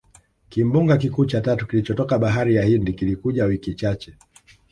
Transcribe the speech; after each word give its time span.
Kimbunga 0.49 0.97
kikuu 0.97 1.25
cha 1.25 1.41
tatu 1.41 1.67
kilichotoka 1.67 2.19
Bahari 2.19 2.55
ya 2.55 2.63
Hindi 2.63 2.93
kilikuja 2.93 3.45
wiki 3.45 3.73
chache 3.73 4.15